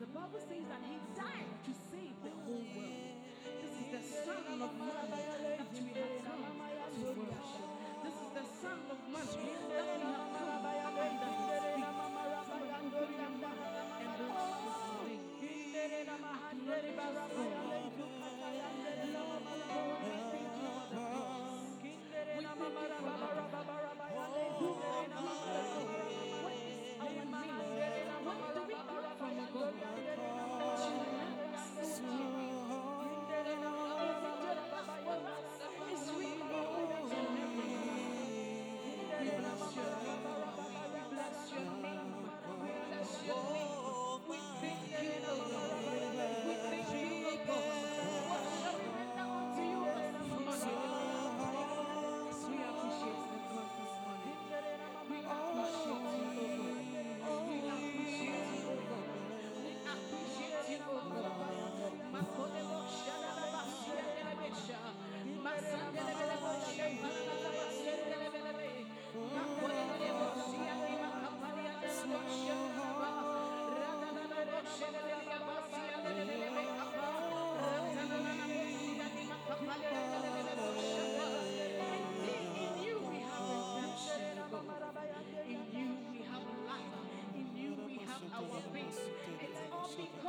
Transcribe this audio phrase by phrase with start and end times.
[0.00, 2.13] the Bible says that he died to save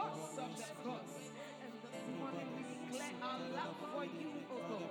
[0.05, 1.13] because of the cross.
[1.65, 4.89] And this morning we declare our love for you, O God.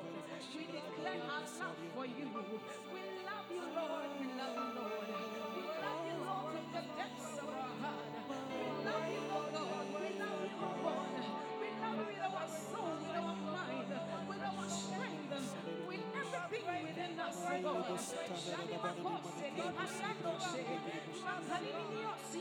[0.55, 2.27] We declare our love for you.
[2.35, 4.11] We love you, Lord.
[4.19, 5.07] We love you, Lord.
[5.55, 8.11] We love you, Lord, from the depths of our heart.
[8.51, 9.87] We love you, O God.
[9.95, 11.07] We love you, O God.
[11.63, 13.91] We love you with our soul, with our mind,
[14.27, 15.31] with our strength,
[15.87, 17.87] with everything within us, O God.
[18.35, 20.63] Shani makose, ni anandose,
[21.25, 22.41] manzalini yosi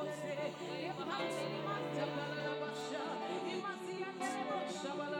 [0.00, 0.32] Boshani Makose,
[0.88, 3.04] Ipandini Mantapala Basha,
[3.52, 5.19] Imasiandele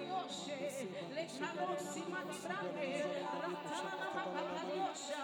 [0.00, 0.56] Manioshe,
[1.14, 2.88] le canosi manibrande,
[3.40, 5.20] ratana makapaliosha,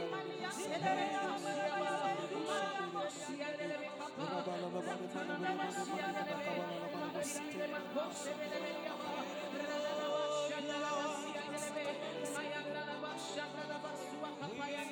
[0.00, 1.54] imania teleleosha,
[2.46, 4.68] manamosia lelebe papa, ratana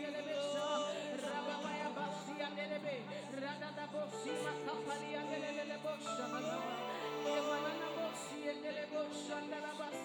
[0.04, 0.68] lelebe sha,
[1.22, 2.94] rababaya basia lelebe,
[3.42, 6.72] radadabosi makapalia lelebe bosha balaba,
[7.26, 7.73] emanana bosi lelebe bosha
[8.32, 10.03] nalabasua lelebe,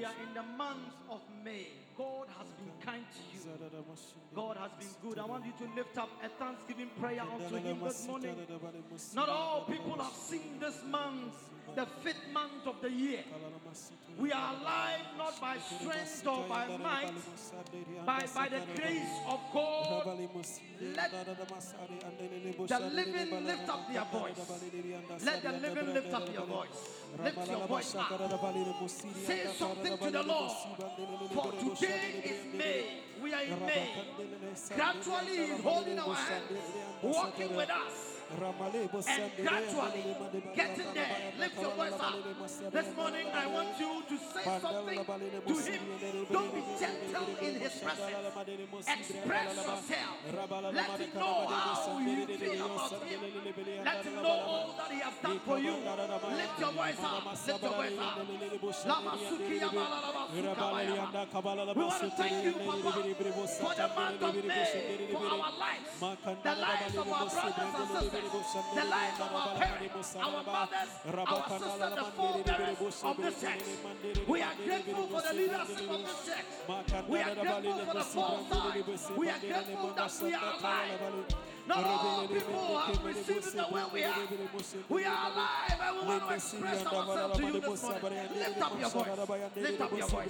[0.00, 1.66] We are in the month of May.
[1.94, 3.40] God has been kind to you.
[4.34, 5.18] God has been good.
[5.18, 8.34] I want you to lift up a thanksgiving prayer unto Him this morning.
[9.14, 11.34] Not all people have seen this month,
[11.74, 13.20] the fifth month of the year.
[14.18, 17.12] We are alive not by strength or by might,
[18.04, 20.06] by, by the grace of God.
[20.96, 21.10] Let
[22.68, 24.64] the living lift up their voice.
[25.24, 27.00] Let the living lift up your voice.
[27.22, 28.90] Lift your voice up.
[29.24, 30.52] Say something to the Lord.
[31.32, 32.84] For today is May.
[33.22, 33.88] We are in May.
[34.74, 36.58] Gradually, He's holding our hands,
[37.02, 40.16] walking with us and gradually
[40.54, 41.32] getting there.
[41.38, 42.72] Lift your voice up.
[42.72, 45.82] This morning, I want you to say something to him.
[46.30, 48.10] Don't be gentle in his presence.
[48.86, 50.16] Express yourself.
[50.72, 53.20] Let him know how you feel about him.
[53.84, 55.72] Let him know all that he has done for you.
[55.72, 57.24] Lift your voice up.
[57.46, 59.04] Lift your voice up.
[60.32, 62.92] We want to thank you, Papa,
[63.60, 65.90] for the month of May, for our lives,
[66.42, 70.90] the lives of our brothers and sisters, the lives of our parents, our mothers,
[71.26, 73.60] our sisters, the forebearers of this church.
[74.28, 77.04] We are grateful for the leadership of this church.
[77.08, 79.16] We are grateful for the foresight.
[79.16, 81.49] We are grateful that we are alive.
[81.66, 84.14] Not all people have received the way we are.
[84.88, 88.28] We are alive and we want to express ourselves to you this morning.
[88.36, 89.08] Lift up your voice.
[89.56, 90.28] Lift up your voice.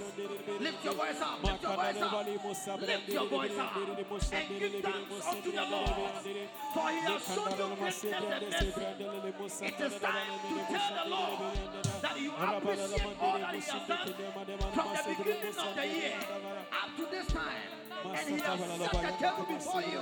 [0.59, 1.43] Lift your voice up.
[1.43, 2.81] Lift your voice up.
[2.81, 3.75] Lift your voice up.
[3.77, 5.89] And give thanks unto the Lord.
[6.73, 8.67] For he has shown you greatness and mercy.
[9.65, 11.39] It is time to tell the Lord
[12.01, 14.13] that you appreciate all that he has done
[14.73, 16.13] from the beginning of the year
[16.71, 19.99] up to this time and he has set the table before you.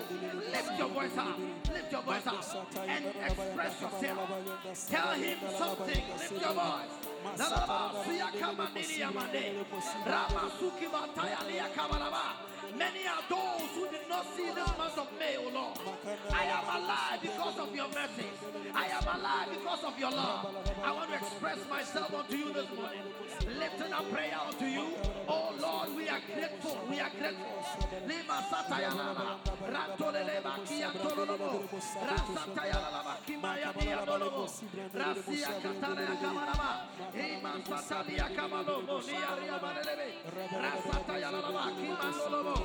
[0.52, 1.40] Lift your voice up,
[1.74, 4.30] lift your voice up, and express yourself.
[4.90, 6.04] Tell him something.
[6.20, 7.10] Lift your voice.
[12.78, 15.78] Many are those who did not see this month of May, O Lord.
[16.32, 18.30] I am alive because of your mercy.
[18.76, 20.56] I am alive because of your love.
[20.84, 23.02] I want to express myself unto you this morning.
[23.58, 24.94] Lifting a prayer unto you.
[25.30, 26.78] Oh Lord, we are grateful.
[26.90, 27.62] We are grateful.
[28.08, 29.38] Lima sataya lama.
[29.74, 31.70] Rantole leba kia tololobo.
[32.10, 33.14] Rasataya lama.
[33.26, 34.46] Kimaya dia bolobo.
[34.94, 36.72] Rasia katana kamarama.
[37.14, 38.96] Ima satalia kamalobo.
[39.06, 40.10] Niaria barelebe.
[40.66, 41.64] Rasataya lama.
[41.78, 42.56] Kimalobo.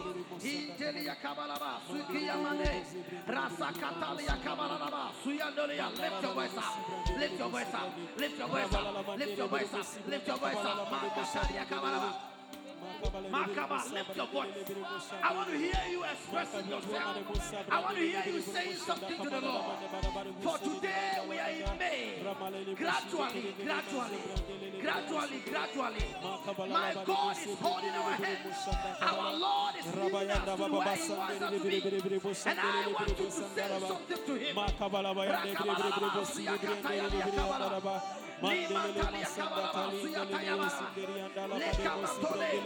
[0.45, 2.85] Injelia kabalaba, sukia mane,
[3.27, 5.89] rasa katalia kabalaba, suyandolia.
[5.89, 9.75] Lift your voice up, lift your voice up, lift your voice up, lift your voice
[9.75, 10.91] up, lift your voice up.
[10.91, 12.34] Makatalia kabalaba.
[13.31, 14.49] Makaba, lift your voice.
[15.23, 17.03] I want to hear you expressing yourself.
[17.71, 19.79] I want to hear you saying something to the Lord.
[20.43, 22.23] For today we are in May.
[22.77, 24.19] Gradually, gradually,
[24.81, 26.07] gradually, gradually.
[26.71, 28.69] My God is holding our hands.
[29.01, 31.83] Our Lord is leading us to where He wants us to be.
[32.47, 34.55] And I want you to say something to Him.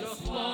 [0.00, 0.49] One,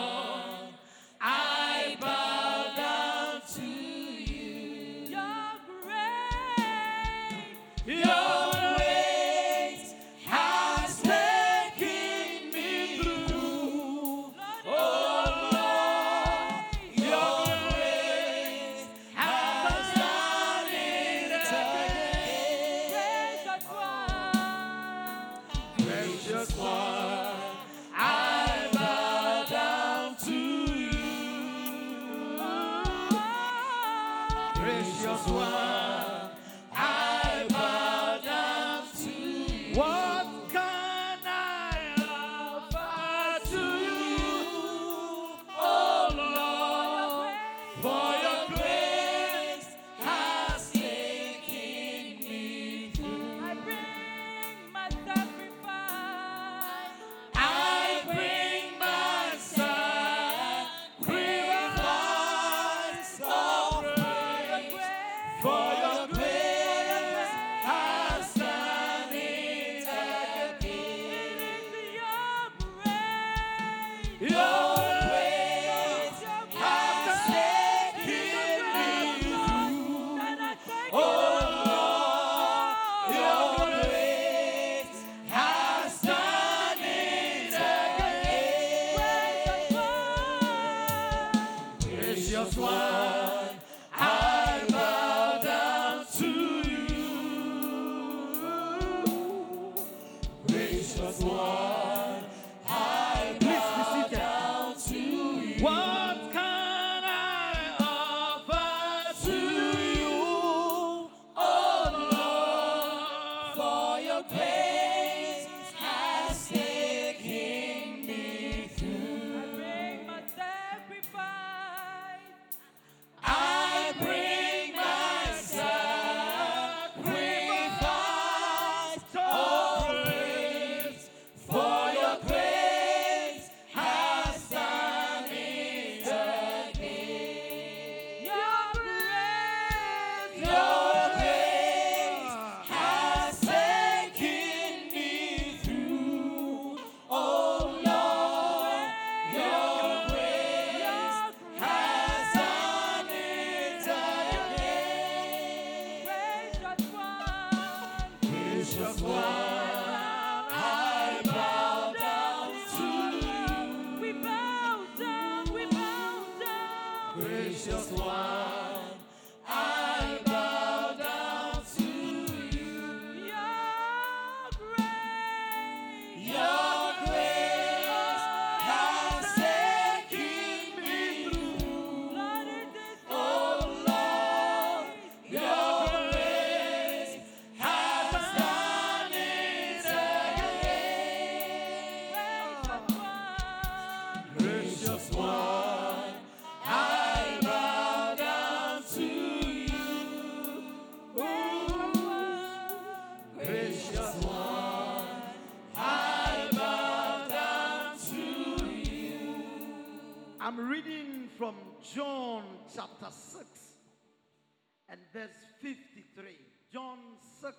[215.62, 216.24] 53.
[216.72, 216.98] John
[217.40, 217.54] 6,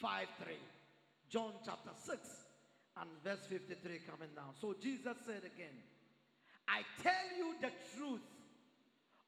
[0.00, 0.54] 5, 3.
[1.28, 2.18] John chapter 6
[3.00, 4.54] and verse 53 coming down.
[4.60, 5.76] So Jesus said again,
[6.66, 8.24] I tell you the truth,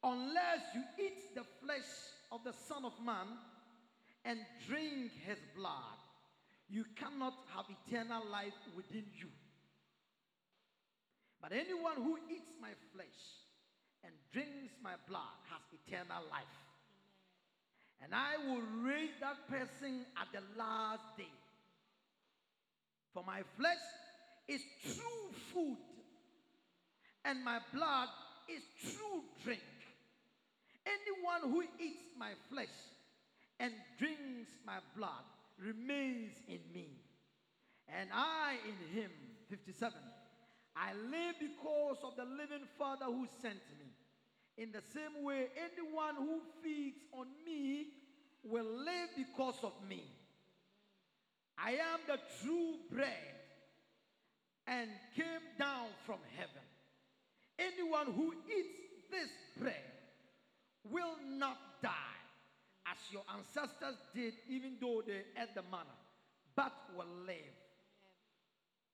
[0.03, 1.88] unless you eat the flesh
[2.33, 3.26] of the Son of Man
[4.24, 6.00] and drink his blood,
[6.68, 9.29] you cannot have eternal life within you.
[11.42, 13.20] But anyone who eats my flesh
[14.05, 16.70] and drinks my blood has eternal life.
[18.03, 21.33] And I will raise that person at the last day.
[23.13, 23.77] For my flesh
[24.49, 25.77] is true food,
[27.25, 28.09] and my blood
[28.49, 29.61] is true drink.
[30.87, 32.69] Anyone who eats my flesh
[33.59, 35.25] and drinks my blood
[35.59, 36.89] remains in me,
[37.89, 39.11] and I in him.
[39.51, 39.93] 57.
[40.77, 43.87] I live because of the living Father who sent me.
[44.61, 47.87] In the same way, anyone who feeds on me
[48.44, 50.05] will live because of me.
[51.57, 53.40] I am the true bread
[54.66, 55.25] and came
[55.59, 56.62] down from heaven.
[57.59, 58.68] Anyone who eats
[59.11, 59.75] this bread
[60.90, 62.20] will not die,
[62.87, 65.96] as your ancestors did, even though they ate the manna,
[66.55, 67.57] but will live.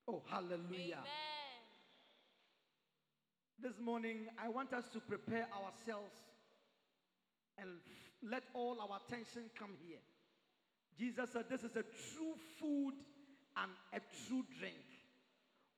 [0.07, 1.03] Oh, hallelujah.
[3.59, 6.13] This morning, I want us to prepare ourselves
[7.57, 7.69] and
[8.21, 9.97] let all our attention come here.
[10.99, 12.93] Jesus said, This is a true food
[13.57, 14.85] and a true drink.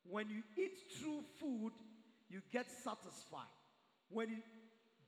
[0.10, 1.72] When you eat true food,
[2.30, 3.48] you get satisfied.
[4.10, 4.42] When you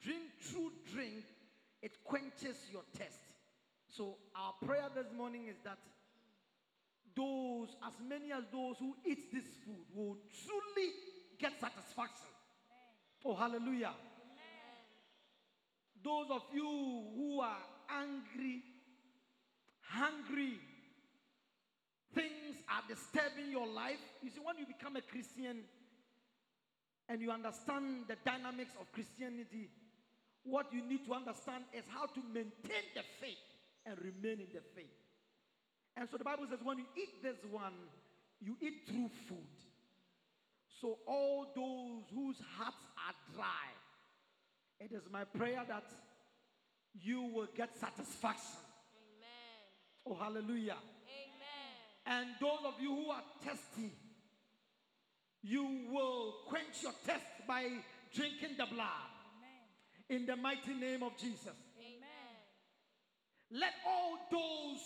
[0.02, 1.26] drink true drink,
[1.82, 3.20] it quenches your thirst.
[3.90, 5.78] So, our prayer this morning is that
[7.18, 10.92] those, as many as those who eat this food, will truly
[11.38, 12.32] get satisfaction.
[13.24, 13.94] Oh, hallelujah.
[16.04, 16.64] Those of you
[17.16, 18.64] who are angry,
[19.82, 20.58] hungry,
[22.16, 24.00] things are disturbing your life.
[24.24, 25.60] You see, when you become a Christian
[27.08, 29.70] and you understand the dynamics of Christianity,
[30.44, 33.38] what you need to understand is how to maintain the faith
[33.86, 34.98] and remain in the faith.
[35.96, 37.74] And so the Bible says, when you eat this one,
[38.42, 39.71] you eat true food.
[40.82, 43.70] So, all those whose hearts are dry,
[44.80, 45.86] it is my prayer that
[47.00, 48.60] you will get satisfaction.
[50.08, 50.78] Oh, hallelujah.
[52.08, 53.92] And those of you who are thirsty,
[55.44, 57.68] you will quench your thirst by
[58.14, 58.88] drinking the blood.
[60.10, 61.56] In the mighty name of Jesus.
[61.78, 62.36] Amen.
[63.52, 64.82] Let all those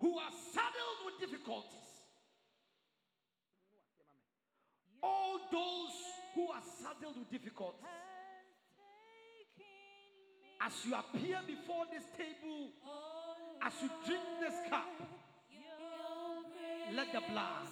[0.00, 1.87] who are saddled with difficulties,
[5.02, 5.96] all those
[6.34, 7.80] who are saddled with difficulties,
[10.60, 12.70] as you appear before this table,
[13.62, 14.86] as you drink this cup,
[16.94, 17.68] let the blood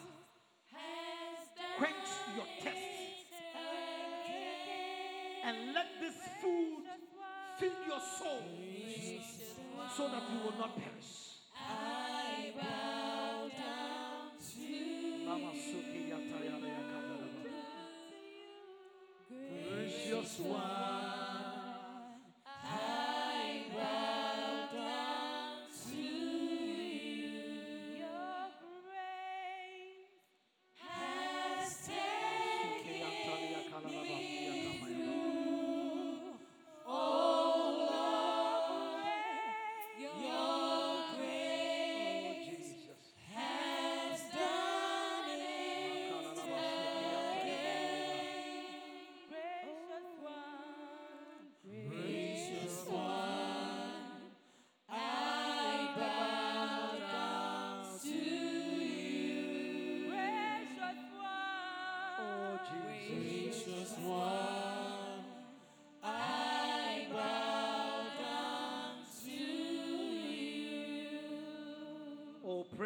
[1.78, 2.96] quench your thirst.
[5.46, 6.82] and let this food
[7.58, 8.42] feed your soul
[9.96, 11.26] so that you will not perish.
[15.24, 16.05] Mama Suki.
[16.05, 16.05] Yataya
[20.08, 21.05] Precious one,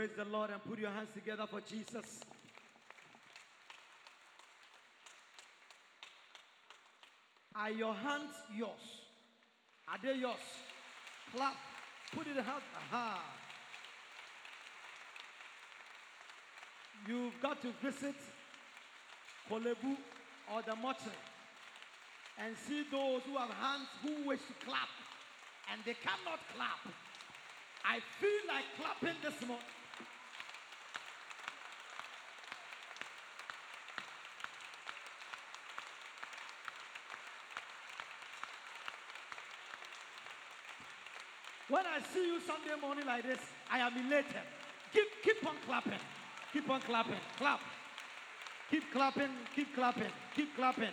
[0.01, 2.21] praise the Lord and put your hands together for Jesus.
[7.55, 8.71] Are your hands yours?
[9.87, 10.37] Are they yours?
[11.37, 11.55] Clap.
[12.17, 12.63] Put it out.
[12.79, 13.23] Aha.
[17.07, 18.17] You've got to visit
[19.51, 19.97] Korle Bu
[20.51, 21.13] or the mortuary
[22.39, 24.89] and see those who have hands who wish to clap
[25.71, 26.89] and they cannot clap.
[27.85, 29.67] I feel like clapping this morning.
[41.71, 43.39] When I see you Sunday morning like this,
[43.71, 44.43] I am elated.
[44.93, 46.01] Keep, keep on clapping.
[46.53, 47.15] Keep on clapping.
[47.39, 47.61] Clap.
[48.73, 49.31] Keep clapping.
[49.55, 50.11] Keep clapping.
[50.35, 50.91] Keep clapping.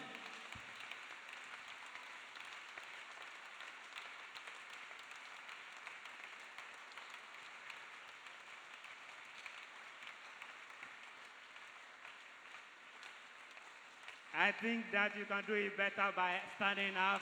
[14.38, 17.22] I think that you can do it better by standing up,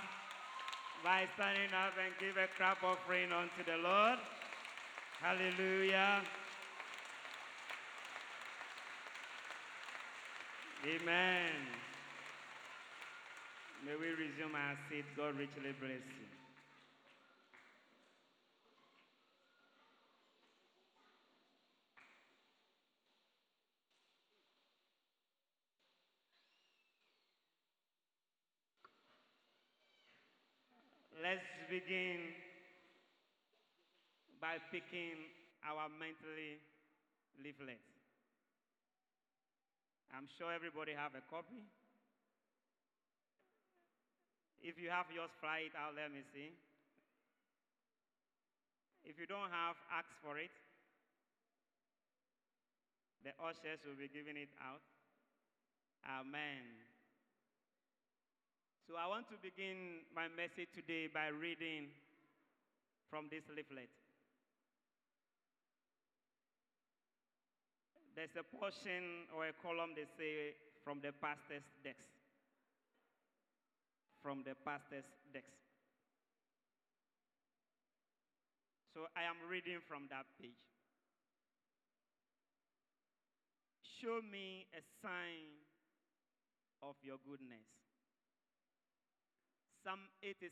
[1.06, 4.18] by standing up and give a clap offering unto the Lord.
[5.22, 6.24] Hallelujah.
[10.84, 11.52] Amen.
[13.86, 15.06] May we resume our seat.
[15.16, 16.26] God richly bless you.
[31.26, 31.42] Let's
[31.76, 32.32] begin
[34.40, 35.28] by picking
[35.68, 36.56] our mentally
[37.44, 37.84] leaflet.
[40.16, 41.60] I'm sure everybody have a copy.
[44.64, 46.00] If you have yours, fly it out.
[46.00, 46.56] Let me see.
[49.04, 50.56] If you don't have, ask for it.
[53.28, 54.80] The ushers will be giving it out.
[56.08, 56.85] Amen.
[58.86, 61.90] So I want to begin my message today by reading
[63.10, 63.90] from this leaflet.
[68.14, 70.54] There's a portion or a column they say
[70.86, 72.14] from the pastor's desk.
[74.22, 75.50] From the pastor's desk.
[78.94, 80.62] So I am reading from that page.
[83.82, 85.58] Show me a sign
[86.86, 87.85] of your goodness.
[89.86, 90.50] Psalm 86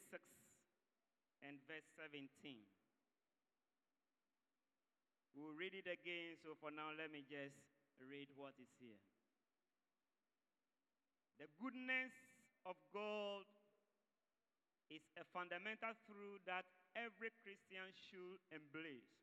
[1.42, 2.30] and verse 17.
[5.34, 7.58] We'll read it again, so for now, let me just
[7.98, 9.02] read what is here.
[11.42, 12.14] The goodness
[12.62, 13.50] of God
[14.94, 19.18] is a fundamental truth that every Christian should embrace.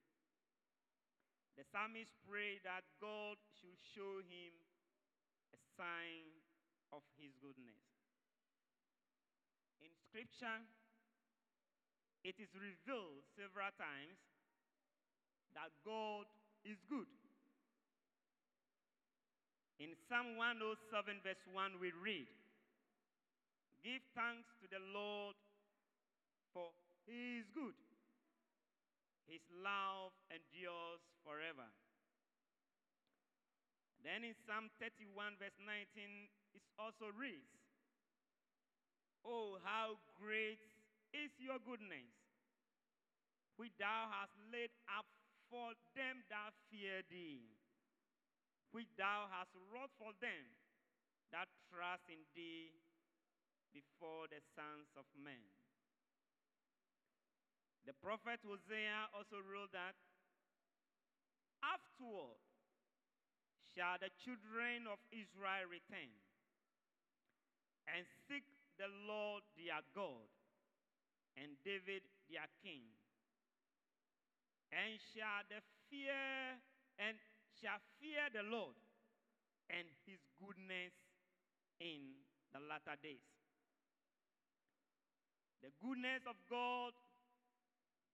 [1.54, 4.58] The psalmist prayed that God should show him
[5.54, 6.42] a sign
[6.90, 7.89] of his goodness.
[10.10, 10.58] Scripture,
[12.26, 14.18] it is revealed several times
[15.54, 16.26] that God
[16.66, 17.06] is good.
[19.78, 22.26] In Psalm 107, verse 1, we read,
[23.86, 25.38] Give thanks to the Lord,
[26.50, 26.74] for
[27.06, 27.78] he is good.
[29.30, 31.70] His love endures forever.
[34.02, 36.26] Then in Psalm 31, verse 19,
[36.58, 37.59] it also reads,
[39.24, 40.60] Oh, how great
[41.12, 42.08] is your goodness,
[43.56, 45.06] which thou hast laid up
[45.50, 47.44] for them that fear thee,
[48.72, 50.46] which thou hast wrought for them
[51.34, 52.70] that trust in thee
[53.74, 55.42] before the sons of men.
[57.86, 59.96] The prophet Hosea also wrote that
[61.64, 62.38] afterward
[63.72, 66.10] shall the children of Israel return
[67.88, 68.44] and seek
[68.80, 70.24] the Lord their God
[71.36, 72.00] and David
[72.32, 72.80] their king
[74.72, 75.60] and shall the
[75.92, 76.56] fear
[76.96, 77.20] and
[77.60, 78.72] shall fear the Lord
[79.68, 80.96] and his goodness
[81.76, 82.24] in
[82.56, 83.28] the latter days.
[85.60, 86.96] The goodness of God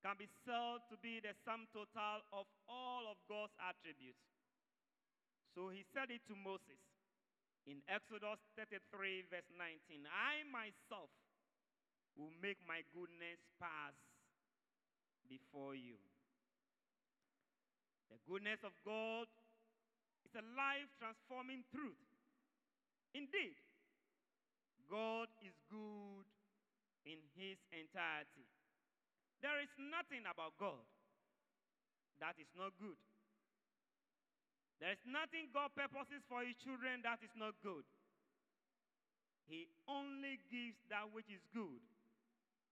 [0.02, 4.18] can be said to be the sum total of all of God's attributes.
[5.54, 6.82] So he said it to Moses
[7.66, 11.10] in Exodus 33, verse 19 I myself
[12.14, 13.94] will make my goodness pass
[15.26, 15.98] before you.
[18.08, 19.26] The goodness of God
[20.24, 21.98] is a life transforming truth.
[23.12, 23.58] Indeed,
[24.86, 26.26] God is good
[27.02, 28.46] in his entirety.
[29.42, 30.86] There is nothing about God
[32.22, 32.96] that is not good.
[34.80, 37.84] There is nothing God purposes for his children that is not good.
[39.48, 41.80] He only gives that which is good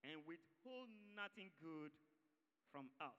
[0.04, 1.94] and withhold nothing good
[2.68, 3.16] from us.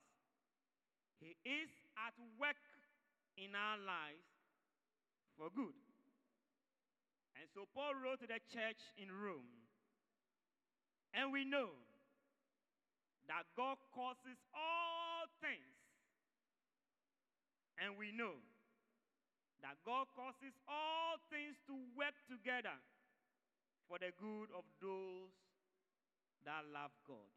[1.17, 2.59] He is at work
[3.39, 4.27] in our lives
[5.33, 5.73] for good.
[7.39, 9.65] And so Paul wrote to the church in Rome.
[11.15, 11.71] And we know
[13.31, 15.73] that God causes all things.
[17.79, 18.39] And we know
[19.61, 22.75] that God causes all things to work together
[23.87, 25.31] for the good of those
[26.43, 27.31] that love God.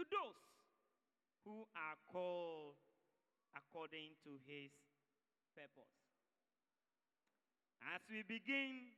[0.00, 0.40] To those
[1.44, 2.78] who are called
[3.52, 4.72] according to his
[5.52, 5.96] purpose.
[7.92, 8.94] As we begin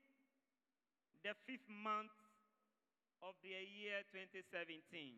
[1.24, 2.12] the fifth month
[3.24, 5.16] of the year 2017,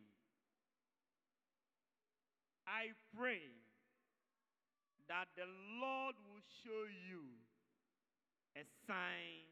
[2.66, 3.42] I pray
[5.08, 5.46] that the
[5.80, 7.22] Lord will show you
[8.56, 9.46] a sign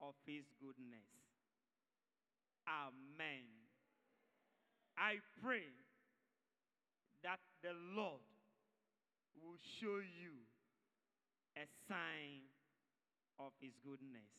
[0.00, 1.04] of His goodness.
[2.64, 3.48] Amen.
[4.96, 5.68] I pray
[7.22, 8.24] that the Lord
[9.36, 10.32] will show you
[11.56, 12.48] a sign
[13.38, 14.32] of His goodness.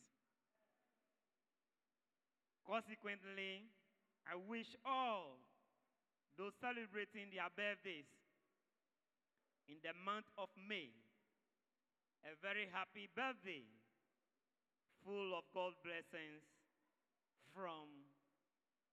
[2.65, 3.69] Consequently,
[4.25, 5.37] I wish all
[6.37, 8.09] those celebrating their birthdays
[9.69, 10.93] in the month of May.
[12.25, 13.61] A very happy birthday,
[15.05, 16.41] full of God's blessings
[17.53, 17.85] from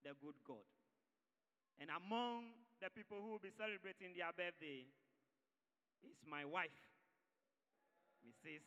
[0.05, 0.61] the good God.
[1.81, 4.85] And among the people who will be celebrating their birthday
[6.05, 6.77] is my wife,
[8.21, 8.61] Mrs.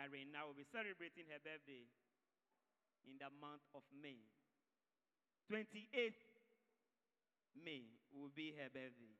[0.00, 1.84] Arena, will be celebrating her birthday
[3.04, 4.24] in the month of May.
[5.52, 6.24] 28th
[7.60, 7.84] May
[8.16, 9.14] will be her birthday.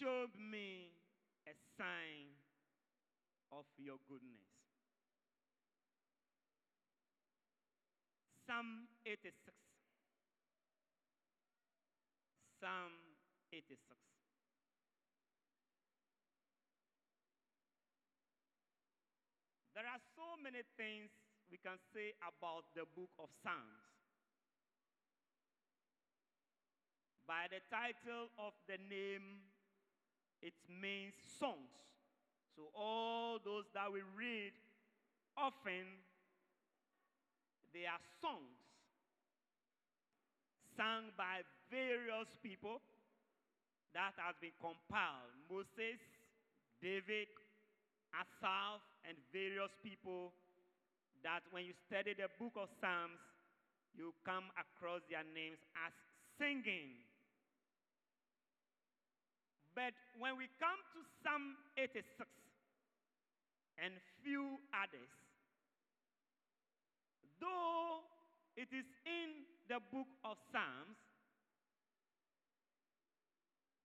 [0.00, 0.92] Showed me
[1.48, 2.36] a sign
[3.52, 4.52] of your goodness.
[8.46, 9.32] Psalm 86.
[12.60, 12.92] Psalm
[13.52, 13.76] 86.
[19.74, 21.10] There are so many things
[21.50, 23.92] we can say about the book of Psalms.
[27.26, 29.55] By the title of the name
[30.42, 31.72] it means songs.
[32.56, 34.52] So, all those that we read
[35.36, 35.84] often,
[37.72, 38.66] they are songs
[40.76, 41.40] sung by
[41.72, 42.84] various people
[43.96, 45.32] that has been compiled.
[45.48, 45.96] Moses,
[46.84, 47.32] David,
[48.12, 50.36] Asaph, and various people
[51.24, 53.18] that when you study the book of Psalms,
[53.96, 55.92] you come across their names as
[56.36, 57.05] singing
[59.76, 62.00] but when we come to Psalm 86
[63.76, 63.92] and
[64.24, 65.12] few others,
[67.36, 68.00] though
[68.56, 70.96] it is in the book of Psalms,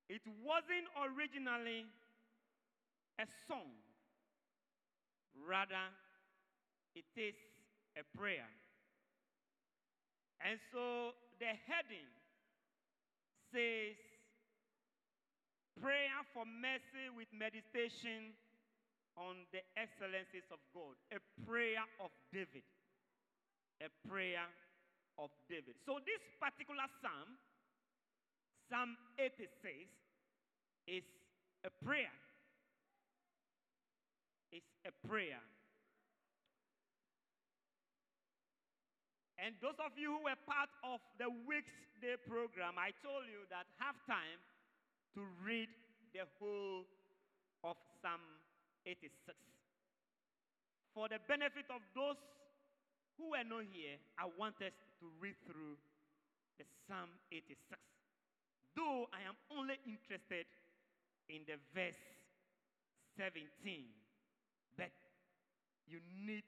[0.08, 1.84] it wasn't originally
[3.20, 3.76] a song.
[5.44, 5.92] Rather,
[6.96, 7.36] it is
[8.00, 8.48] a prayer.
[10.40, 12.08] And so the heading
[13.52, 14.11] says,
[15.82, 18.38] prayer for mercy with meditation
[19.18, 20.94] on the excellencies of God.
[21.10, 22.64] A prayer of David.
[23.82, 24.46] A prayer
[25.18, 25.74] of David.
[25.84, 27.34] So, this particular psalm,
[28.70, 29.50] Psalm 86,
[30.86, 31.04] is
[31.66, 32.14] a prayer.
[34.54, 35.42] It's a prayer.
[39.42, 43.42] And those of you who were part of the Weeks Day program, I told you
[43.50, 44.38] that halftime
[45.16, 45.68] to read
[46.14, 46.88] the whole
[47.64, 48.22] of Psalm
[48.86, 49.12] 86.
[50.94, 52.20] For the benefit of those
[53.18, 55.80] who are not here, I want us to read through
[56.58, 57.56] the Psalm 86.
[58.76, 60.48] Though I am only interested
[61.28, 62.00] in the verse
[63.20, 63.44] 17,
[64.76, 64.92] but
[65.88, 66.44] you need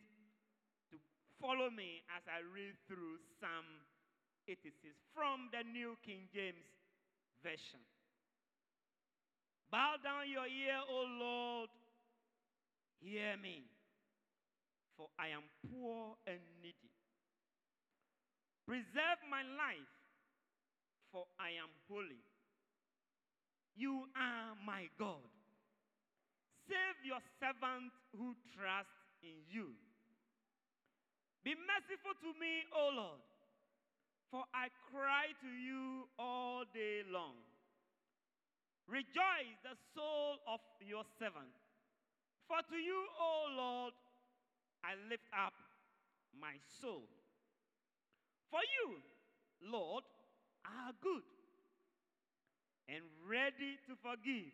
[0.91, 0.97] to
[1.39, 3.67] follow me as I read through Psalm
[4.47, 4.71] 86
[5.15, 6.63] from the New King James
[7.43, 7.83] Version.
[9.73, 11.69] Bow down your ear, O Lord.
[13.01, 13.65] Hear me,
[14.93, 16.93] for I am poor and needy.
[18.69, 19.89] Preserve my life,
[21.09, 22.21] for I am holy.
[23.73, 25.25] You are my God.
[26.69, 29.73] Save your servant who trusts in you.
[31.41, 33.25] Be merciful to me, O Lord,
[34.29, 37.41] for I cry to you all day long.
[38.87, 41.55] Rejoice the soul of your servant.
[42.47, 43.93] For to you, O Lord,
[44.83, 45.53] I lift up
[46.35, 47.07] my soul.
[48.51, 48.99] For you,
[49.71, 50.03] Lord,
[50.65, 51.23] are good
[52.89, 54.51] and ready to forgive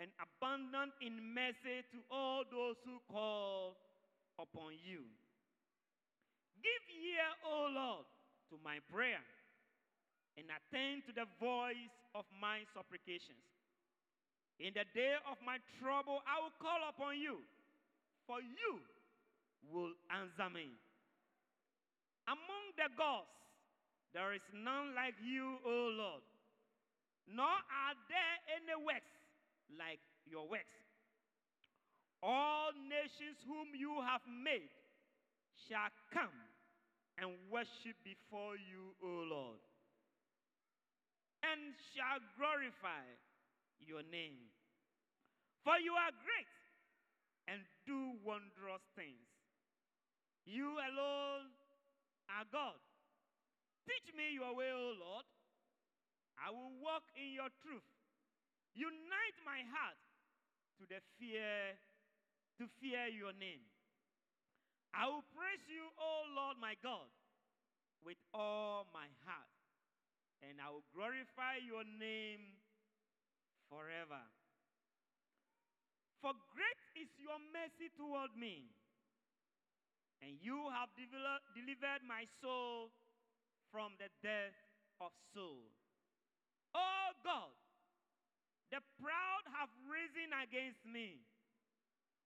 [0.00, 3.76] and abundant in mercy to all those who call
[4.38, 5.04] upon you.
[6.62, 8.06] Give ear, O Lord,
[8.50, 9.22] to my prayer
[10.38, 13.42] and attend to the voice of my supplications.
[14.62, 17.42] In the day of my trouble, I will call upon you,
[18.22, 18.78] for you
[19.66, 20.70] will answer me.
[22.30, 23.34] Among the gods,
[24.14, 26.22] there is none like you, O Lord,
[27.26, 29.18] nor are there any works
[29.74, 30.78] like your works.
[32.22, 34.70] All nations whom you have made
[35.66, 36.34] shall come
[37.18, 39.62] and worship before you, O Lord,
[41.44, 43.04] and shall glorify
[43.78, 44.50] your name.
[45.62, 46.54] For you are great
[47.46, 49.28] and do wondrous things.
[50.48, 51.52] You alone
[52.32, 52.80] are God.
[53.84, 55.26] Teach me your way, O Lord.
[56.38, 57.84] I will walk in your truth.
[58.76, 59.98] Unite my heart
[60.78, 61.74] to the fear
[62.58, 63.62] to fear your name.
[64.90, 67.06] I will praise you, O Lord my God,
[68.02, 69.57] with all my heart,
[70.42, 72.58] and I will glorify your name
[73.68, 74.22] forever.
[76.18, 78.66] For great is your mercy toward me,
[80.18, 82.90] and you have delivered my soul
[83.70, 84.58] from the death
[84.98, 85.70] of soul.
[86.74, 87.54] Oh God,
[88.74, 91.22] the proud have risen against me,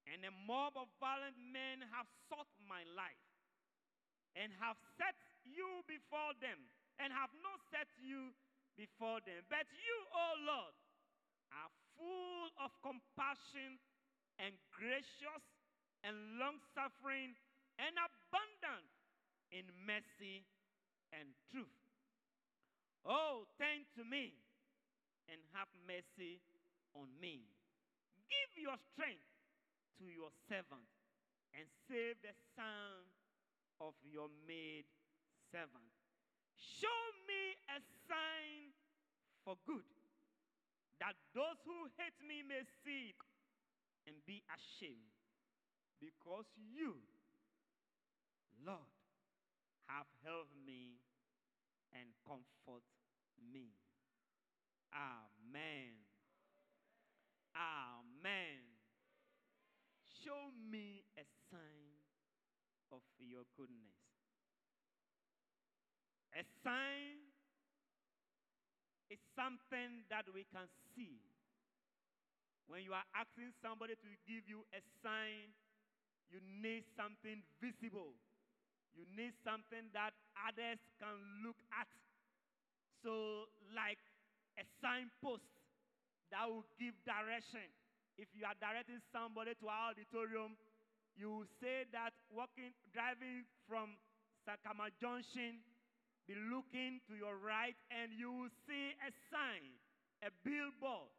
[0.08, 3.28] and a mob of violent men have sought my life,
[4.34, 6.58] and have set you before them,
[7.02, 8.30] and have not set you
[8.78, 9.42] before them.
[9.50, 10.74] But you, O Lord,
[11.50, 13.82] are full of compassion
[14.38, 15.44] and gracious
[16.06, 17.34] and long suffering
[17.82, 18.86] and abundant
[19.50, 20.46] in mercy
[21.12, 21.82] and truth.
[23.04, 24.38] Oh, turn to me
[25.26, 26.38] and have mercy
[26.94, 27.42] on me.
[28.30, 29.26] Give your strength
[29.98, 30.86] to your servant
[31.52, 33.04] and save the son
[33.82, 34.88] of your maid
[35.50, 35.91] servant.
[36.62, 38.70] Show me a sign
[39.42, 39.82] for good
[41.02, 43.18] that those who hate me may see it
[44.06, 45.18] and be ashamed,
[45.98, 46.94] because you,
[48.62, 48.94] Lord,
[49.90, 51.02] have helped me
[51.92, 52.86] and comfort
[53.38, 53.74] me.
[54.94, 55.98] Amen.
[57.54, 58.62] Amen.
[60.22, 61.98] Show me a sign
[62.92, 63.91] of your goodness.
[66.32, 67.20] A sign
[69.12, 70.64] is something that we can
[70.96, 71.20] see.
[72.64, 75.52] When you are asking somebody to give you a sign,
[76.32, 78.16] you need something visible.
[78.96, 81.88] You need something that others can look at.
[83.04, 84.00] So, like
[84.56, 85.44] a signpost
[86.32, 87.68] that will give direction.
[88.16, 90.56] If you are directing somebody to our auditorium,
[91.12, 94.00] you will say that walking, driving from
[94.48, 95.60] Sakama Junction
[96.26, 99.74] be looking to your right and you will see a sign,
[100.22, 101.10] a billboard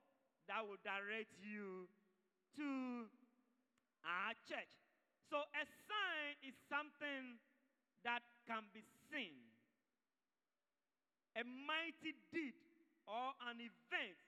[0.48, 1.88] that will direct you
[2.56, 3.08] to
[4.04, 4.72] our church.
[5.28, 7.40] So a sign is something
[8.04, 9.40] that can be seen.
[11.36, 12.54] A mighty deed
[13.10, 14.20] or an event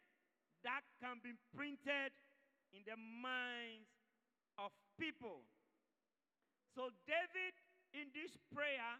[0.65, 2.11] that can be printed
[2.73, 3.87] in the minds
[4.57, 5.45] of people.
[6.73, 7.53] So David
[7.93, 8.99] in this prayer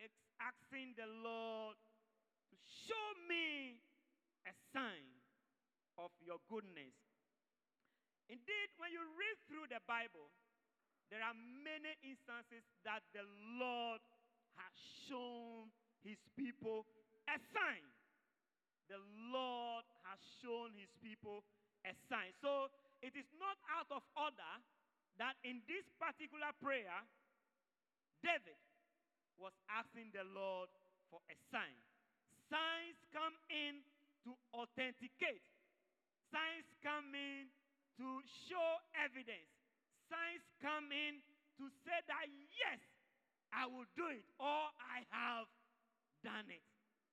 [0.00, 1.76] is asking the Lord
[2.50, 3.80] to show me
[4.46, 5.08] a sign
[5.98, 6.94] of your goodness.
[8.28, 10.28] Indeed, when you read through the Bible,
[11.10, 13.22] there are many instances that the
[13.62, 14.02] Lord
[14.58, 14.74] has
[15.06, 15.70] shown
[16.02, 16.82] his people
[17.30, 17.86] a sign.
[18.90, 18.98] The
[19.30, 21.46] Lord has shown his people
[21.86, 22.34] a sign.
[22.42, 22.70] So
[23.02, 24.54] it is not out of order
[25.22, 26.94] that in this particular prayer,
[28.22, 28.58] David
[29.38, 30.68] was asking the Lord
[31.10, 31.76] for a sign.
[32.48, 33.82] Signs come in
[34.26, 35.44] to authenticate,
[36.30, 37.50] signs come in
[37.98, 39.50] to show evidence,
[40.10, 41.22] signs come in
[41.58, 42.80] to say that, yes,
[43.54, 45.48] I will do it, or I have
[46.20, 46.64] done it.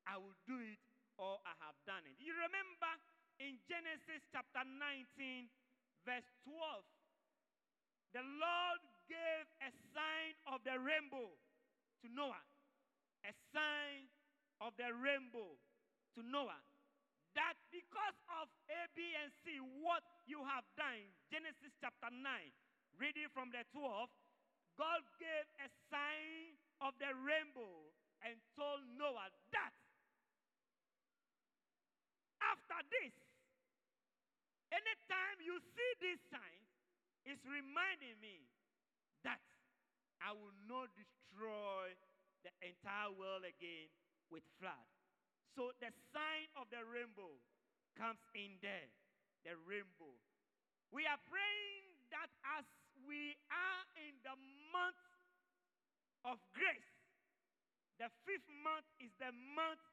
[0.03, 0.81] I will do it,
[1.15, 2.19] or I have done it.
[2.19, 2.91] You remember
[3.39, 5.47] in Genesis chapter 19,
[6.03, 6.83] verse 12,
[8.11, 11.31] the Lord gave a sign of the rainbow
[12.03, 12.43] to Noah.
[13.23, 14.11] A sign
[14.59, 15.55] of the rainbow
[16.15, 16.59] to Noah.
[17.33, 21.01] that because of A, B, and C, what you have done,
[21.33, 22.21] Genesis chapter 9,
[23.01, 24.05] reading from the 12,
[24.77, 27.89] God gave a sign of the rainbow
[28.21, 29.73] and told Noah that
[32.37, 33.15] after this,
[34.69, 36.61] anytime you see this sign,
[37.25, 38.45] it's reminding me
[39.25, 39.41] that
[40.23, 41.91] I will not destroy
[42.47, 43.91] the entire world again
[44.31, 44.87] with flood.
[45.53, 47.35] So the sign of the rainbow
[47.99, 48.89] comes in there.
[49.43, 50.15] The rainbow.
[50.95, 51.83] We are praying
[52.15, 52.63] that as
[53.03, 54.37] we are in the
[54.71, 55.03] month
[56.23, 56.93] of grace,
[57.99, 59.83] the fifth month is the month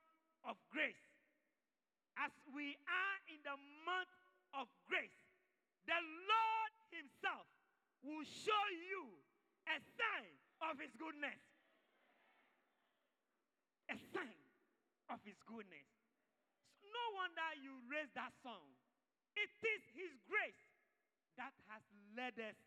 [0.46, 1.10] of grace.
[2.16, 4.14] As we are in the month
[4.54, 5.18] of grace,
[5.84, 7.48] the Lord Himself
[8.06, 9.10] will show you
[9.70, 10.34] a sign
[10.66, 11.40] of His goodness.
[13.90, 14.42] A sign
[15.10, 15.86] of His goodness.
[16.82, 18.66] So no wonder you raise that song.
[19.38, 20.66] It is His grace
[21.38, 21.82] that has
[22.18, 22.58] led us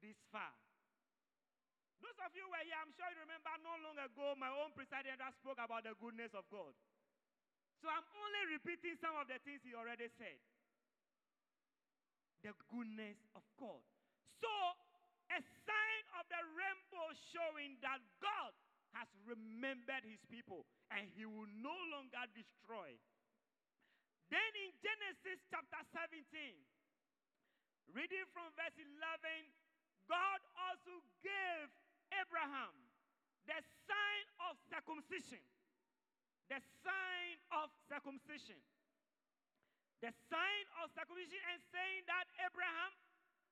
[0.00, 0.54] this far.
[2.00, 5.16] Those of you were here, I'm sure you remember not long ago, my own presiding
[5.16, 6.76] elder spoke about the goodness of God.
[7.80, 10.38] So I'm only repeating some of the things he already said.
[12.44, 13.82] The goodness of God.
[14.38, 14.52] So,
[15.32, 15.95] a sign
[16.26, 18.50] of the rainbow showing that God
[18.98, 22.98] has remembered his people and he will no longer destroy.
[24.26, 26.26] Then in Genesis chapter 17,
[27.94, 28.90] reading from verse 11,
[30.10, 31.70] God also gave
[32.10, 32.74] Abraham
[33.46, 35.42] the sign of circumcision.
[36.50, 38.58] The sign of circumcision.
[40.02, 42.90] The sign of circumcision and saying that Abraham,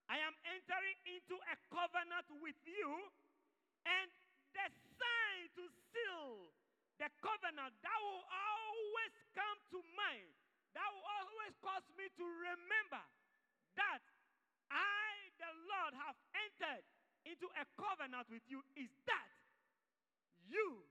[0.09, 2.91] I am entering into a covenant with you,
[3.89, 4.09] and
[4.53, 4.67] the
[5.01, 6.53] sign to seal
[7.01, 10.31] the covenant that will always come to mind,
[10.77, 13.03] that will always cause me to remember
[13.75, 14.03] that
[14.71, 16.87] I, the Lord, have entered
[17.27, 19.31] into a covenant with you is that
[20.47, 20.85] you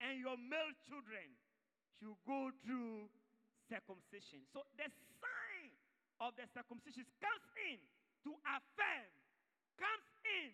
[0.00, 1.28] and your male children
[2.00, 3.06] should go through
[3.68, 4.42] circumcision.
[4.50, 4.88] So the
[5.20, 5.70] sign
[6.18, 7.78] of the circumcision comes in
[8.24, 9.10] to affirm,
[9.78, 10.50] comes in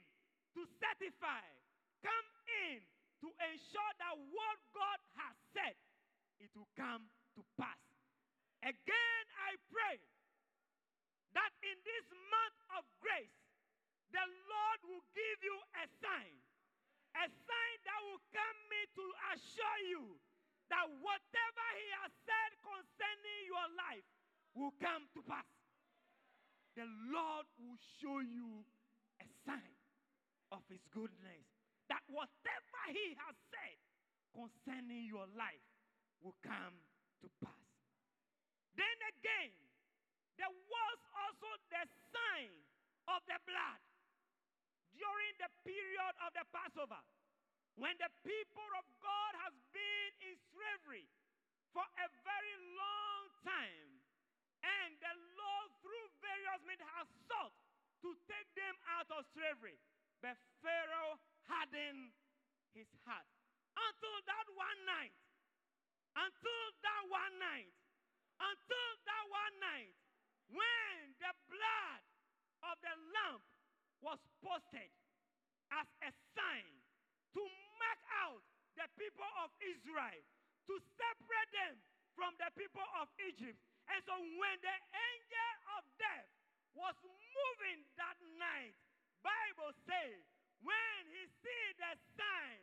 [0.54, 1.44] to certify,
[2.04, 2.28] come
[2.68, 2.82] in
[3.24, 5.76] to ensure that what God has said,
[6.40, 7.08] it will come
[7.38, 7.80] to pass.
[8.60, 9.96] Again, I pray
[11.32, 13.40] that in this month of grace,
[14.12, 16.36] the Lord will give you a sign.
[17.18, 19.04] A sign that will come me to
[19.34, 20.02] assure you
[20.70, 24.06] that whatever He has said concerning your life
[24.54, 25.63] will come to pass.
[26.74, 28.66] The Lord will show you
[29.22, 29.78] a sign
[30.50, 31.46] of His goodness.
[31.86, 33.78] That whatever He has said
[34.34, 35.62] concerning your life
[36.18, 36.74] will come
[37.22, 37.70] to pass.
[38.74, 39.54] Then again,
[40.34, 42.50] there was also the sign
[43.06, 43.80] of the blood
[44.98, 47.02] during the period of the Passover,
[47.74, 51.06] when the people of God has been in slavery
[51.74, 54.03] for a very long time,
[54.64, 57.52] and the Lord, through various means, has sought
[58.00, 59.76] to take them out of slavery,
[60.24, 62.12] but Pharaoh hardened
[62.72, 63.28] his heart
[63.76, 65.16] until that one night,
[66.16, 67.72] until that one night,
[68.40, 69.94] until that one night,
[70.48, 72.02] when the blood
[72.64, 73.42] of the lamb
[74.00, 74.92] was posted
[75.72, 76.68] as a sign
[77.32, 77.42] to
[77.80, 78.44] mark out
[78.76, 80.22] the people of Israel,
[80.68, 81.74] to separate them
[82.14, 83.58] from the people of Egypt.
[83.92, 86.30] And so when the angel of death
[86.74, 88.74] was moving that night,
[89.20, 90.20] Bible says,
[90.64, 92.60] when he see the sign,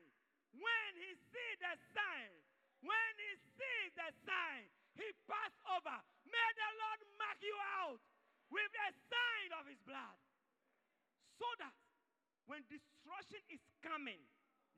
[0.57, 2.33] when he see the sign,
[2.81, 4.65] when he see the sign,
[4.97, 5.97] he passed over.
[6.25, 8.01] May the Lord mark you out
[8.49, 10.17] with a sign of his blood
[11.39, 11.73] so that
[12.45, 14.19] when destruction is coming,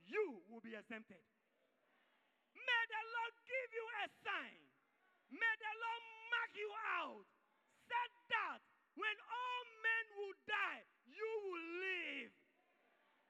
[0.06, 1.24] you will be exempted.
[2.54, 4.62] May the Lord give you a sign.
[5.32, 7.26] May the Lord mark you out.
[7.88, 8.60] Said that
[8.96, 12.32] when all men will die, you will live.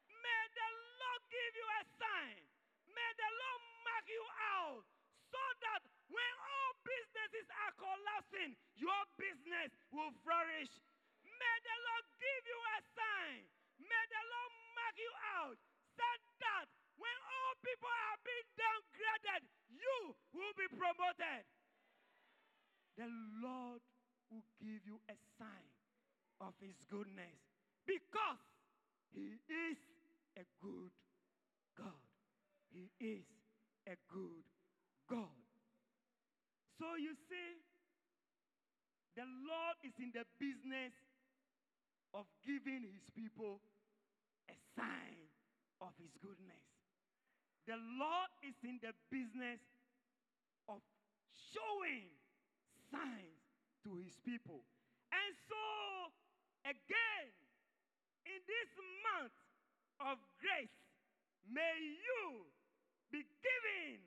[0.10, 0.70] May the
[1.02, 2.42] Lord give you a sign.
[2.90, 4.26] May the Lord mark you
[4.58, 4.86] out
[5.30, 10.72] so that when all businesses are collapsing, your business will flourish
[11.26, 13.42] May the Lord give you a sign.
[13.80, 15.58] May the Lord mark you out.
[15.96, 16.68] Said that
[16.98, 19.98] when all people are being downgraded, you
[20.34, 21.44] will be promoted.
[23.04, 23.12] The
[23.44, 23.84] Lord
[24.32, 25.68] will give you a sign
[26.40, 27.36] of his goodness
[27.84, 28.40] because
[29.12, 29.76] he is
[30.40, 30.88] a good
[31.76, 32.08] God.
[32.72, 33.28] He is
[33.92, 34.48] a good
[35.12, 35.36] God.
[36.80, 37.60] So you see,
[39.20, 40.96] The Lord is in the business
[42.16, 43.60] of giving his people
[44.48, 45.28] a sign
[45.84, 46.66] of his goodness.
[47.68, 49.60] The Lord is in the business
[50.72, 50.80] of
[51.52, 52.23] showing
[52.94, 53.42] signs
[53.82, 54.62] to his people.
[55.10, 55.66] And so,
[56.70, 57.34] again,
[58.30, 58.70] in this
[59.02, 59.38] month
[59.98, 60.78] of grace,
[61.50, 62.46] may you
[63.10, 63.98] be given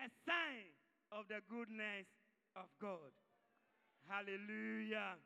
[0.00, 0.72] a sign
[1.12, 2.08] of the goodness
[2.56, 3.12] of God.
[4.08, 5.20] Hallelujah.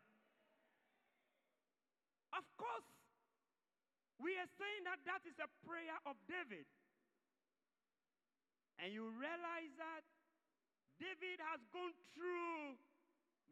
[2.35, 2.91] Of course,
[4.19, 6.67] we are saying that that is a prayer of David.
[8.83, 10.03] And you realize that
[10.99, 12.75] David has gone through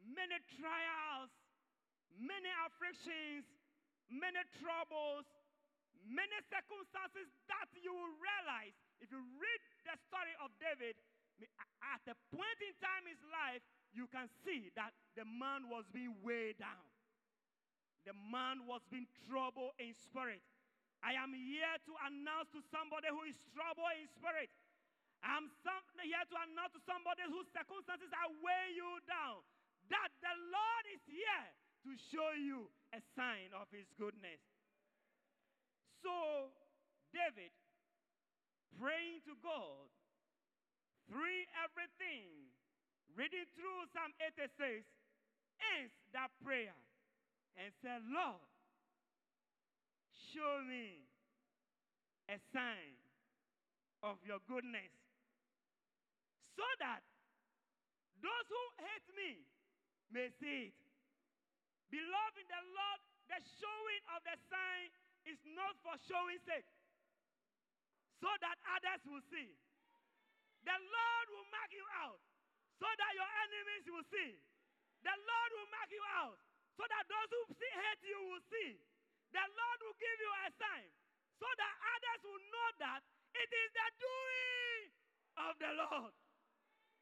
[0.06, 1.30] many trials,
[2.18, 3.46] many afflictions,
[4.10, 5.26] many troubles,
[6.04, 10.98] many circumstances that you will realize if you read the story of David
[11.82, 15.86] at a point in time in his life, you can see that the man was
[15.90, 16.86] being weighed down.
[18.06, 20.42] The man was being troubled in spirit.
[21.02, 24.50] I am here to announce to somebody who is troubled in spirit.
[25.22, 25.50] I'm
[26.02, 29.42] here to announce to somebody whose circumstances are weighing you down
[29.92, 31.46] that the Lord is here
[31.84, 34.40] to show you a sign of his goodness.
[36.00, 36.50] So,
[37.12, 37.52] David,
[38.80, 39.92] praying to God,
[41.12, 42.48] through everything,
[43.12, 44.88] reading through Psalm 86,
[45.76, 46.74] ends that prayer
[47.60, 48.48] and said, Lord,
[50.32, 51.04] show me
[52.32, 52.96] a sign
[54.00, 54.96] of your goodness
[56.56, 57.04] so that
[58.24, 59.44] those who hate me
[60.12, 60.76] may see it.
[61.88, 64.88] Beloved in the Lord, the showing of the sign
[65.28, 66.68] is not for showing sake,
[68.20, 69.52] so that others will see.
[70.62, 72.22] The Lord will mark you out
[72.78, 74.38] so that your enemies will see.
[75.02, 76.38] The Lord will mark you out
[76.78, 78.78] so that those who see, hate you will see.
[79.34, 80.88] The Lord will give you a sign
[81.42, 83.00] so that others will know that
[83.34, 84.82] it is the doing
[85.50, 86.14] of the Lord.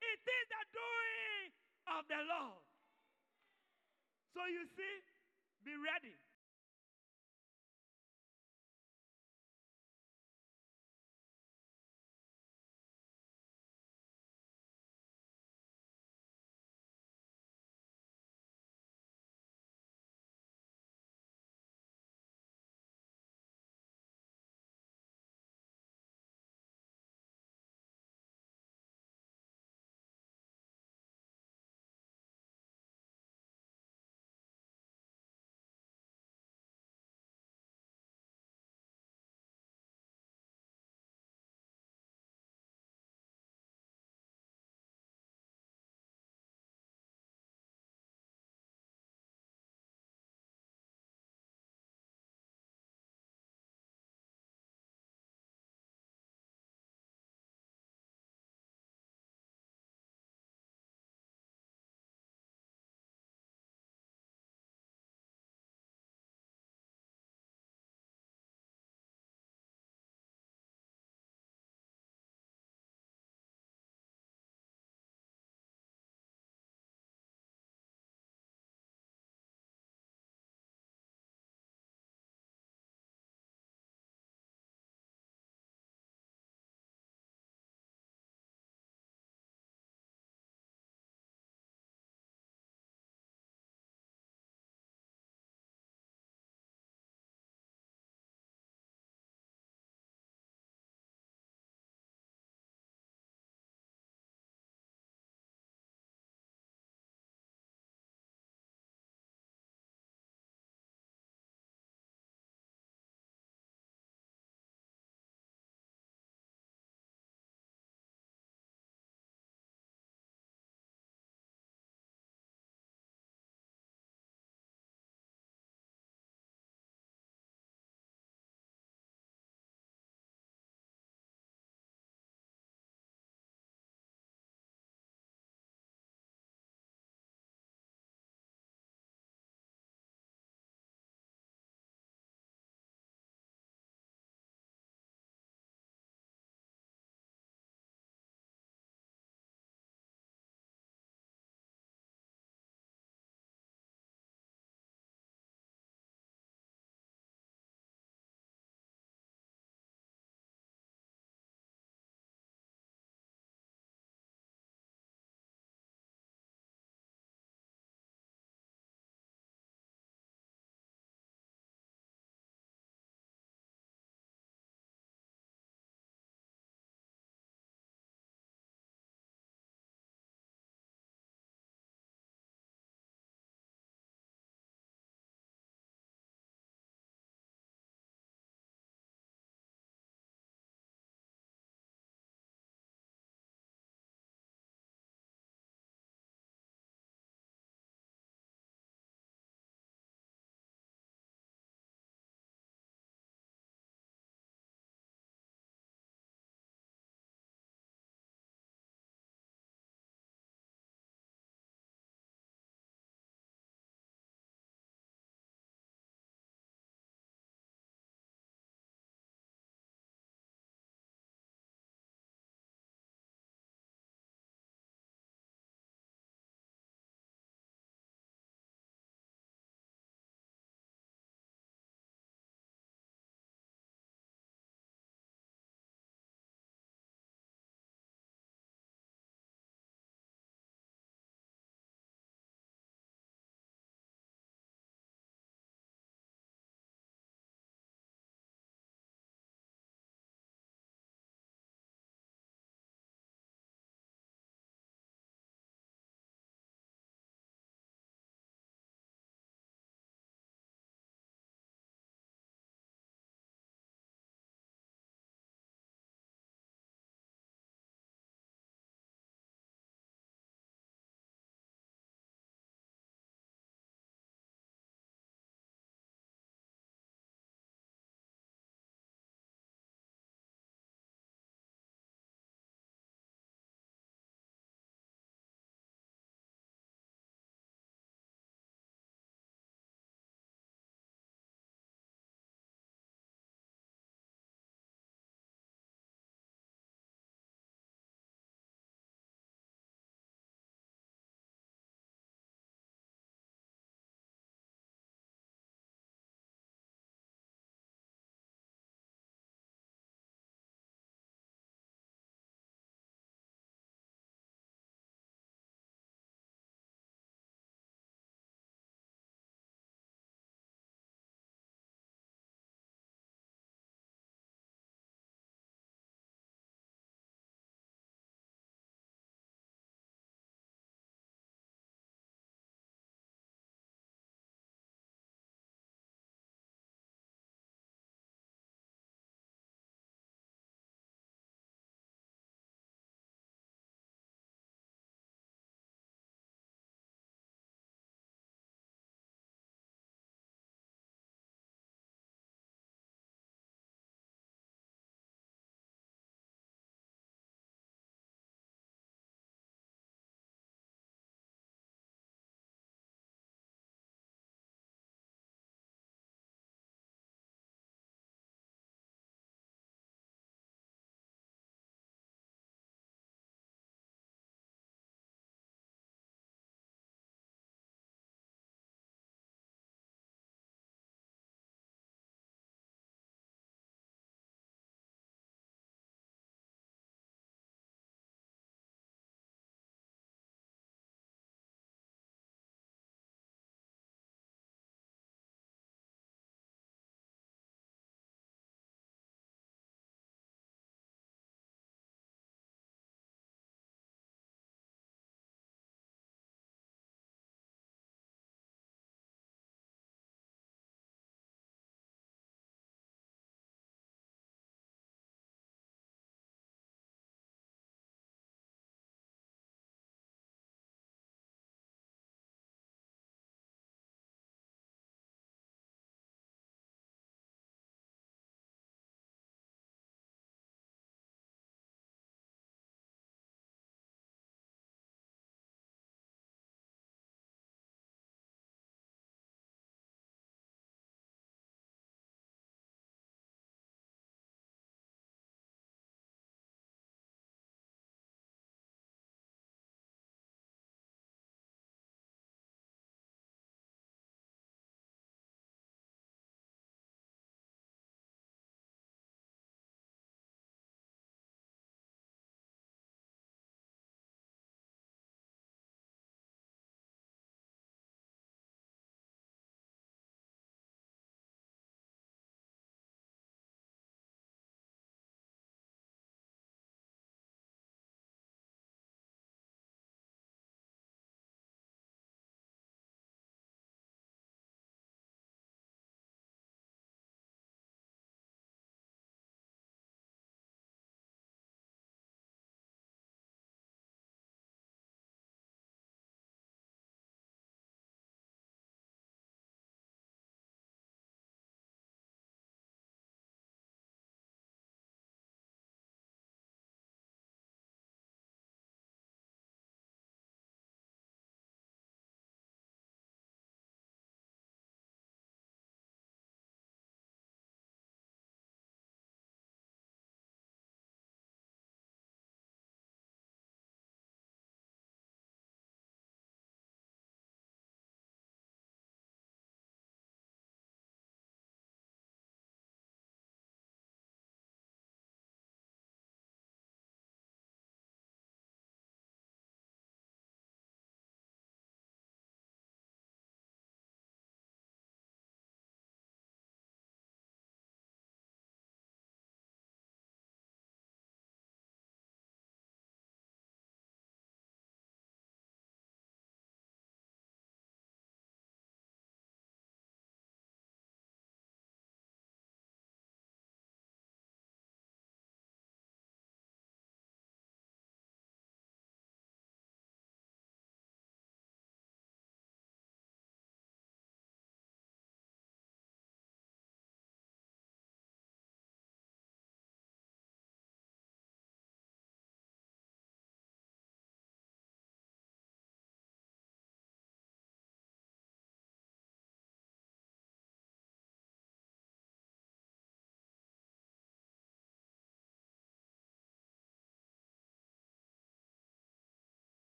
[0.00, 1.46] It is the doing
[1.92, 2.71] of the Lord.
[4.32, 4.94] So you see,
[5.64, 6.16] be ready.